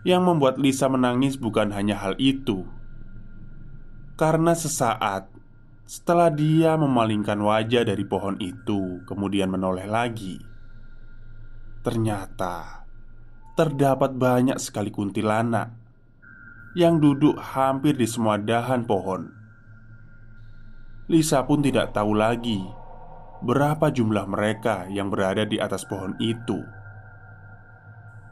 yang 0.07 0.23
membuat 0.23 0.55
Lisa 0.61 0.87
menangis 0.87 1.35
bukan 1.35 1.73
hanya 1.75 1.99
hal 1.99 2.15
itu, 2.15 2.63
karena 4.15 4.55
sesaat 4.55 5.27
setelah 5.87 6.31
dia 6.31 6.75
memalingkan 6.75 7.39
wajah 7.39 7.83
dari 7.83 8.03
pohon 8.07 8.39
itu, 8.39 9.03
kemudian 9.03 9.51
menoleh 9.51 9.87
lagi, 9.87 10.39
ternyata 11.83 12.87
terdapat 13.57 14.15
banyak 14.15 14.59
sekali 14.61 14.93
kuntilanak 14.93 15.73
yang 16.77 17.01
duduk 17.01 17.39
hampir 17.41 17.97
di 17.97 18.05
semua 18.05 18.37
dahan 18.37 18.85
pohon. 18.85 19.33
Lisa 21.07 21.41
pun 21.47 21.63
tidak 21.63 21.95
tahu 21.95 22.13
lagi 22.13 22.76
berapa 23.43 23.93
jumlah 23.93 24.25
mereka 24.25 24.89
yang 24.89 25.13
berada 25.13 25.45
di 25.45 25.61
atas 25.61 25.85
pohon 25.85 26.17
itu, 26.17 26.61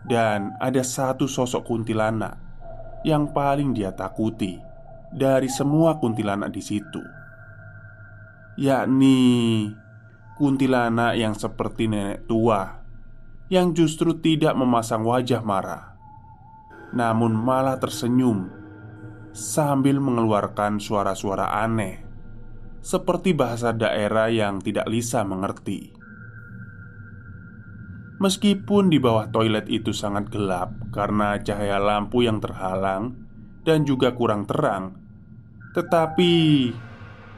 dan 0.06 0.54
ada 0.62 0.82
satu 0.86 1.26
sosok 1.26 1.66
kuntilanak 1.66 2.38
yang 3.06 3.30
paling 3.34 3.74
dia 3.74 3.94
takuti 3.94 4.58
dari 5.14 5.50
semua 5.50 5.98
kuntilanak 5.98 6.50
di 6.54 6.62
situ 6.62 7.02
yakni 8.56 9.68
kuntilanak 10.40 11.20
yang 11.20 11.36
seperti 11.36 11.92
nenek 11.92 12.24
tua 12.24 12.82
yang 13.52 13.76
justru 13.76 14.18
tidak 14.24 14.58
memasang 14.58 15.06
wajah 15.06 15.44
marah, 15.46 15.94
namun 16.96 17.36
malah 17.36 17.78
tersenyum 17.78 18.50
sambil 19.36 20.02
mengeluarkan 20.02 20.82
suara-suara 20.82 21.52
aneh 21.52 22.05
seperti 22.86 23.34
bahasa 23.34 23.74
daerah 23.74 24.30
yang 24.30 24.62
tidak 24.62 24.86
Lisa 24.86 25.26
mengerti. 25.26 25.90
Meskipun 28.22 28.94
di 28.94 29.02
bawah 29.02 29.26
toilet 29.34 29.66
itu 29.74 29.90
sangat 29.90 30.30
gelap 30.30 30.70
karena 30.94 31.42
cahaya 31.42 31.82
lampu 31.82 32.22
yang 32.22 32.38
terhalang 32.38 33.18
dan 33.66 33.90
juga 33.90 34.14
kurang 34.14 34.46
terang, 34.46 35.02
tetapi 35.74 36.34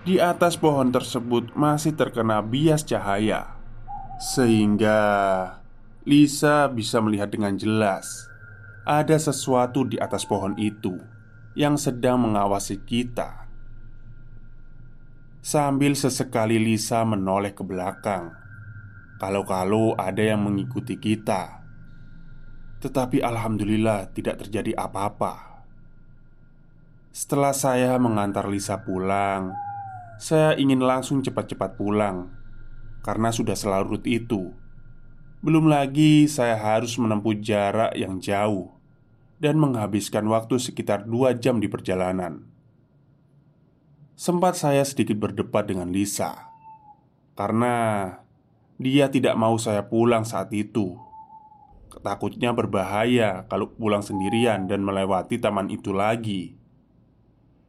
di 0.03 0.15
atas 0.19 0.59
pohon 0.59 0.91
tersebut 0.91 1.55
masih 1.55 1.95
terkena 1.95 2.43
bias 2.43 2.83
cahaya, 2.83 3.55
sehingga 4.19 4.99
Lisa 6.03 6.67
bisa 6.67 6.99
melihat 6.99 7.31
dengan 7.31 7.55
jelas 7.55 8.27
ada 8.83 9.15
sesuatu 9.15 9.87
di 9.87 9.95
atas 9.95 10.27
pohon 10.27 10.59
itu 10.59 10.99
yang 11.55 11.79
sedang 11.79 12.19
mengawasi 12.19 12.83
kita. 12.83 13.46
Sambil 15.47 15.95
sesekali 15.95 16.59
Lisa 16.59 17.07
menoleh 17.07 17.55
ke 17.55 17.63
belakang, 17.63 18.35
kalau-kalau 19.15 19.95
ada 19.95 20.19
yang 20.19 20.43
mengikuti 20.43 20.99
kita, 20.99 21.63
tetapi 22.83 23.23
alhamdulillah 23.23 24.11
tidak 24.11 24.43
terjadi 24.43 24.75
apa-apa. 24.75 25.63
Setelah 27.15 27.55
saya 27.55 27.95
mengantar 27.95 28.51
Lisa 28.51 28.83
pulang, 28.83 29.55
saya 30.19 30.51
ingin 30.59 30.83
langsung 30.83 31.23
cepat-cepat 31.23 31.79
pulang 31.79 32.27
karena 32.99 33.31
sudah 33.31 33.55
selarut 33.55 34.03
itu. 34.03 34.51
Belum 35.39 35.71
lagi 35.71 36.27
saya 36.27 36.59
harus 36.59 36.99
menempuh 36.99 37.39
jarak 37.39 37.95
yang 37.95 38.19
jauh 38.19 38.75
dan 39.39 39.55
menghabiskan 39.63 40.27
waktu 40.27 40.59
sekitar 40.59 41.07
dua 41.07 41.31
jam 41.39 41.63
di 41.63 41.71
perjalanan. 41.71 42.56
Sempat 44.17 44.57
saya 44.57 44.81
sedikit 44.81 45.13
berdebat 45.21 45.69
dengan 45.69 45.93
Lisa 45.93 46.49
karena 47.37 48.09
dia 48.81 49.13
tidak 49.13 49.37
mau 49.37 49.61
saya 49.61 49.85
pulang 49.85 50.25
saat 50.25 50.49
itu. 50.57 50.97
Takutnya 52.01 52.49
berbahaya 52.49 53.45
kalau 53.45 53.69
pulang 53.69 54.01
sendirian 54.01 54.65
dan 54.65 54.81
melewati 54.81 55.37
taman 55.37 55.69
itu 55.69 55.93
lagi. 55.93 56.57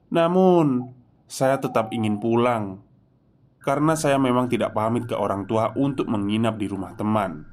Namun, 0.08 0.88
saya 1.28 1.60
tetap 1.60 1.92
ingin 1.92 2.16
pulang 2.16 2.80
karena 3.60 3.92
saya 3.92 4.16
memang 4.16 4.48
tidak 4.48 4.72
pamit 4.72 5.04
ke 5.04 5.12
orang 5.12 5.44
tua 5.44 5.76
untuk 5.76 6.08
menginap 6.08 6.56
di 6.56 6.64
rumah 6.64 6.96
teman. 6.96 7.44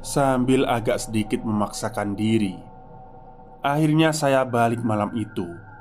Sambil 0.00 0.64
agak 0.64 0.96
sedikit 0.96 1.44
memaksakan 1.44 2.16
diri, 2.16 2.56
akhirnya 3.60 4.16
saya 4.16 4.48
balik 4.48 4.80
malam 4.80 5.12
itu 5.12 5.75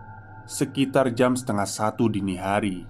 sekitar 0.46 1.10
jam 1.18 1.34
setengah 1.34 1.66
satu 1.66 2.06
dini 2.06 2.38
hari. 2.38 2.86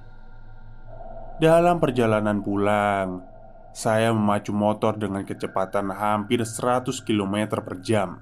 Dalam 1.39 1.79
perjalanan 1.79 2.43
pulang, 2.43 3.23
saya 3.71 4.11
memacu 4.11 4.51
motor 4.51 4.95
dengan 4.95 5.23
kecepatan 5.23 5.91
hampir 5.91 6.43
100 6.43 7.03
km 7.03 7.59
per 7.63 7.79
jam. 7.79 8.19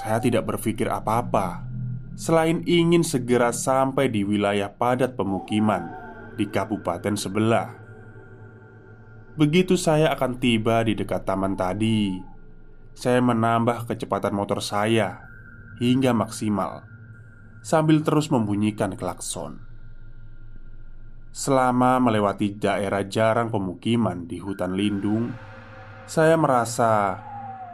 Saya 0.00 0.20
tidak 0.20 0.48
berpikir 0.48 0.88
apa-apa 0.88 1.64
selain 2.16 2.64
ingin 2.64 3.04
segera 3.04 3.52
sampai 3.52 4.08
di 4.08 4.24
wilayah 4.24 4.72
padat 4.72 5.16
pemukiman 5.16 5.92
di 6.40 6.48
kabupaten 6.48 7.14
sebelah. 7.16 7.68
Begitu 9.34 9.74
saya 9.74 10.14
akan 10.14 10.38
tiba 10.38 10.86
di 10.86 10.94
dekat 10.94 11.26
taman 11.26 11.58
tadi, 11.58 12.22
saya 12.94 13.18
menambah 13.18 13.90
kecepatan 13.90 14.30
motor 14.30 14.62
saya 14.62 15.26
hingga 15.82 16.14
maksimal 16.14 16.93
sambil 17.64 18.04
terus 18.04 18.28
membunyikan 18.28 18.92
klakson. 18.92 19.64
Selama 21.32 21.96
melewati 21.96 22.52
daerah 22.60 23.08
jarang 23.08 23.48
pemukiman 23.48 24.28
di 24.28 24.36
hutan 24.38 24.76
lindung, 24.76 25.32
saya 26.04 26.36
merasa 26.36 27.18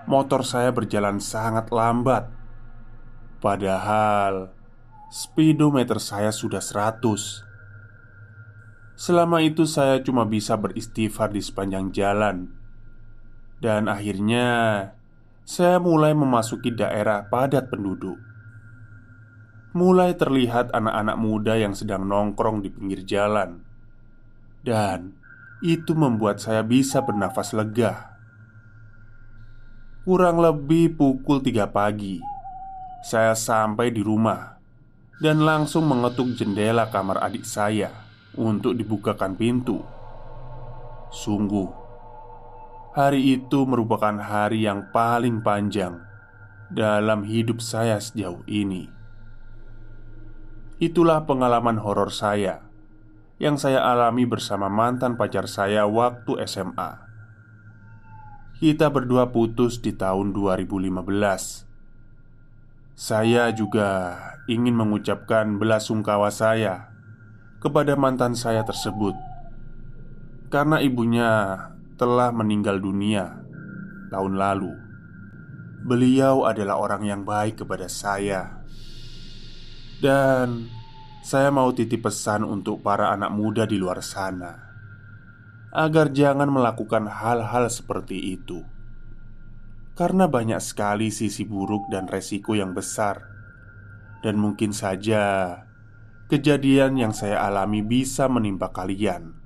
motor 0.06 0.46
saya 0.46 0.70
berjalan 0.70 1.18
sangat 1.18 1.74
lambat. 1.74 2.30
Padahal 3.42 4.54
Speedometer 5.10 5.98
saya 5.98 6.30
sudah 6.30 6.62
100 6.62 7.02
Selama 8.94 9.42
itu 9.42 9.66
saya 9.66 9.98
cuma 10.06 10.22
bisa 10.22 10.54
beristighfar 10.54 11.34
di 11.34 11.42
sepanjang 11.42 11.90
jalan. 11.90 12.54
Dan 13.58 13.90
akhirnya 13.90 14.46
Saya 15.42 15.82
mulai 15.82 16.14
memasuki 16.14 16.70
daerah 16.70 17.26
padat 17.26 17.72
penduduk 17.72 18.29
Mulai 19.70 20.18
terlihat 20.18 20.74
anak-anak 20.74 21.16
muda 21.20 21.54
yang 21.54 21.78
sedang 21.78 22.06
nongkrong 22.10 22.62
di 22.62 22.74
pinggir 22.74 23.06
jalan 23.06 23.62
Dan 24.66 25.14
itu 25.62 25.94
membuat 25.94 26.42
saya 26.42 26.66
bisa 26.66 27.06
bernafas 27.06 27.54
lega 27.54 28.18
Kurang 30.02 30.42
lebih 30.42 30.96
pukul 30.98 31.38
3 31.44 31.70
pagi 31.70 32.18
saya 33.00 33.32
sampai 33.32 33.88
di 33.88 34.04
rumah 34.04 34.60
dan 35.24 35.40
langsung 35.40 35.88
mengetuk 35.88 36.36
jendela 36.36 36.92
kamar 36.92 37.20
adik 37.24 37.48
saya 37.48 37.88
untuk 38.36 38.76
dibukakan 38.76 39.36
pintu. 39.36 39.80
Sungguh, 41.08 41.80
Hari 42.90 43.38
itu 43.38 43.70
merupakan 43.70 44.18
hari 44.18 44.66
yang 44.66 44.90
paling 44.90 45.46
panjang 45.46 46.02
dalam 46.74 47.22
hidup 47.22 47.62
saya 47.62 48.02
sejauh 48.02 48.42
ini. 48.50 48.99
Itulah 50.80 51.28
pengalaman 51.28 51.76
horor 51.76 52.08
saya 52.08 52.64
yang 53.36 53.60
saya 53.60 53.84
alami 53.84 54.24
bersama 54.24 54.72
mantan 54.72 55.20
pacar 55.20 55.44
saya 55.44 55.84
waktu 55.84 56.40
SMA. 56.48 57.04
Kita 58.60 58.88
berdua 58.88 59.28
putus 59.28 59.76
di 59.84 59.92
tahun 59.92 60.32
2015. 60.32 61.68
Saya 62.96 63.52
juga 63.52 64.16
ingin 64.48 64.72
mengucapkan 64.72 65.60
belasungkawa 65.60 66.32
saya 66.32 66.92
kepada 67.60 67.92
mantan 67.96 68.32
saya 68.32 68.64
tersebut 68.64 69.12
karena 70.48 70.80
ibunya 70.80 71.60
telah 72.00 72.32
meninggal 72.32 72.80
dunia 72.80 73.40
tahun 74.08 74.36
lalu. 74.36 74.72
Beliau 75.84 76.44
adalah 76.44 76.76
orang 76.76 77.08
yang 77.08 77.24
baik 77.24 77.64
kepada 77.64 77.88
saya, 77.88 78.59
dan 80.00 80.66
saya 81.20 81.52
mau 81.52 81.70
titip 81.76 82.08
pesan 82.08 82.42
untuk 82.42 82.80
para 82.80 83.12
anak 83.12 83.30
muda 83.30 83.68
di 83.68 83.76
luar 83.76 84.00
sana 84.00 84.72
agar 85.70 86.10
jangan 86.10 86.50
melakukan 86.50 87.06
hal-hal 87.06 87.70
seperti 87.70 88.34
itu 88.34 88.64
karena 90.00 90.32
banyak 90.32 90.64
sekali 90.64 91.12
sisi 91.12 91.44
buruk 91.44 91.92
dan 91.92 92.08
resiko 92.08 92.56
yang 92.56 92.72
besar, 92.72 93.20
dan 94.24 94.40
mungkin 94.40 94.72
saja 94.72 95.52
kejadian 96.32 96.96
yang 96.96 97.12
saya 97.12 97.44
alami 97.44 97.84
bisa 97.84 98.24
menimpa 98.24 98.72
kalian. 98.72 99.36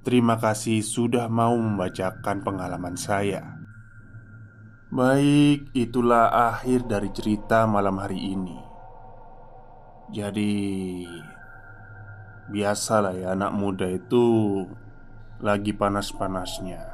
Terima 0.00 0.40
kasih 0.40 0.80
sudah 0.80 1.28
mau 1.28 1.52
membacakan 1.52 2.40
pengalaman 2.40 2.96
saya. 2.96 3.60
Baik, 4.88 5.68
itulah 5.76 6.32
akhir 6.32 6.88
dari 6.88 7.12
cerita 7.12 7.68
malam 7.68 8.00
hari 8.00 8.32
ini. 8.32 8.61
Jadi, 10.12 10.52
biasalah 12.52 13.16
ya, 13.16 13.32
anak 13.32 13.52
muda 13.56 13.88
itu 13.88 14.24
lagi 15.40 15.72
panas-panasnya. 15.72 16.84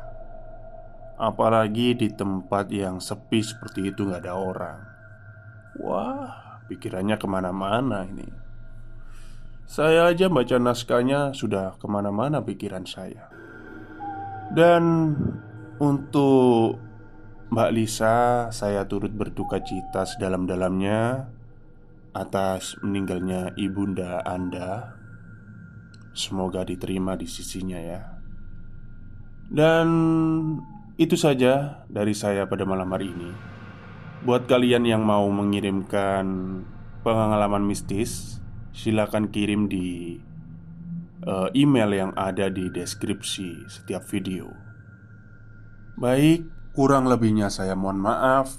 Apalagi 1.18 1.98
di 1.98 2.14
tempat 2.14 2.70
yang 2.70 3.02
sepi 3.02 3.42
seperti 3.42 3.90
itu 3.90 4.06
nggak 4.06 4.22
ada 4.22 4.38
orang. 4.38 4.78
Wah, 5.82 6.62
pikirannya 6.70 7.18
ke 7.18 7.26
mana-mana 7.26 8.06
ini. 8.06 8.30
Saya 9.66 10.14
aja 10.14 10.30
baca 10.30 10.56
naskahnya 10.62 11.34
sudah 11.34 11.74
ke 11.74 11.90
mana-mana 11.90 12.38
pikiran 12.40 12.86
saya. 12.86 13.26
Dan 14.54 15.12
untuk 15.82 16.78
Mbak 17.50 17.70
Lisa, 17.74 18.48
saya 18.54 18.86
turut 18.86 19.10
berduka 19.10 19.58
cita 19.58 20.06
sedalam-dalamnya 20.06 21.34
Atas 22.16 22.76
meninggalnya 22.80 23.52
ibunda 23.56 24.24
Anda 24.24 24.96
Semoga 26.16 26.64
diterima 26.66 27.14
di 27.14 27.28
sisinya 27.28 27.78
ya 27.78 28.02
Dan 29.48 29.88
itu 30.98 31.14
saja 31.14 31.86
dari 31.86 32.10
saya 32.10 32.50
pada 32.50 32.66
malam 32.66 32.90
hari 32.90 33.14
ini. 33.14 33.30
Buat 34.26 34.50
kalian 34.50 34.82
yang 34.82 35.06
mau 35.06 35.30
mengirimkan 35.30 36.26
pengalaman 37.06 37.62
mistis, 37.62 38.42
silakan 38.74 39.30
kirim 39.30 39.70
di 39.70 40.18
uh, 41.22 41.54
email 41.54 41.94
yang 41.94 42.12
ada 42.18 42.50
di 42.50 42.66
deskripsi 42.66 43.70
setiap 43.70 44.02
video. 44.10 44.50
Baik, 45.94 46.50
kurang 46.74 47.06
lebihnya 47.06 47.46
saya 47.46 47.78
mohon 47.78 48.02
maaf. 48.02 48.58